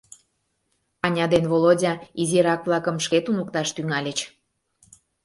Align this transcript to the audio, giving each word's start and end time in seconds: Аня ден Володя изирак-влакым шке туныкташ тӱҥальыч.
Аня 1.05 1.25
ден 1.33 1.43
Володя 1.51 1.93
изирак-влакым 2.21 2.97
шке 3.05 3.19
туныкташ 3.25 3.69
тӱҥальыч. 3.75 4.19